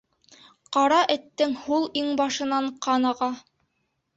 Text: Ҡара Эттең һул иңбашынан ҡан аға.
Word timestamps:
Ҡара 0.77 1.01
Эттең 1.17 1.53
һул 1.65 1.85
иңбашынан 2.03 2.73
ҡан 2.87 3.07
аға. 3.11 3.29